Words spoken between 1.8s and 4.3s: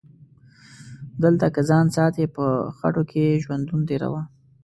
ساتي په خټو کې ژوندون تیروه